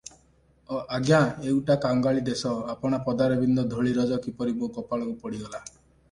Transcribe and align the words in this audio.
ଅଜ୍ଞା 0.75 1.17
ଏଉଟା 1.49 1.67
ତ 1.67 1.75
କାଙ୍ଗାଳି 1.83 2.23
ଦେଶ, 2.29 2.53
ଆପଣା 2.73 2.99
ପଦାରବିନ୍ଦ 3.09 3.65
ଧୂଳିରଜ 3.73 4.17
କିପରି 4.25 4.55
ମୋ 4.63 4.71
କପାଳକୁ 4.79 5.13
ପଡ଼ିଗଲା। 5.27 5.63